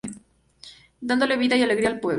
[0.99, 2.09] Dándole vida y alegría al pueblo.